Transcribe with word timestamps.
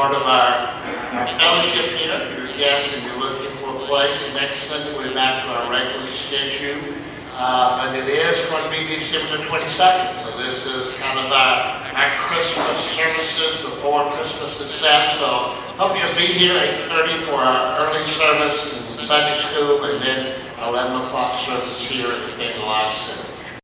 part 0.00 0.16
of 0.16 0.22
our, 0.22 0.64
our 1.12 1.26
fellowship 1.36 1.92
here. 1.92 2.16
If 2.24 2.32
you're 2.32 2.48
a 2.48 2.56
guest 2.56 2.96
and 2.96 3.04
you're 3.04 3.20
looking 3.20 3.52
for 3.60 3.76
a 3.76 3.78
place, 3.84 4.32
next 4.32 4.64
Sunday 4.64 4.96
we're 4.96 5.12
back 5.12 5.44
to 5.44 5.48
our 5.52 5.70
regular 5.70 6.06
schedule. 6.06 6.80
Uh, 7.36 7.84
but 7.84 7.94
it 7.94 8.08
is 8.08 8.40
going 8.48 8.64
to 8.64 8.70
be 8.70 8.88
December 8.88 9.44
22nd, 9.44 10.16
so 10.16 10.30
this 10.38 10.64
is 10.64 10.94
kind 10.94 11.18
of 11.18 11.30
our, 11.30 11.84
our 11.92 12.16
Christmas 12.16 12.80
services 12.96 13.60
before 13.60 14.08
Christmas 14.12 14.58
itself. 14.62 15.20
So 15.20 15.76
hope 15.76 15.92
you'll 15.92 16.16
be 16.16 16.32
here 16.32 16.56
at 16.56 16.88
8:30 16.88 17.26
for 17.28 17.34
our 17.36 17.84
early 17.84 18.04
service 18.04 18.72
and 18.72 19.00
Sunday 19.00 19.36
school, 19.36 19.84
and 19.84 20.00
then 20.00 20.40
11 20.64 20.96
o'clock 20.96 21.34
service 21.34 21.84
here 21.84 22.10
at 22.10 22.22
the 22.22 22.32
Family 22.40 22.64
Life 22.64 22.90
Center. 22.90 23.39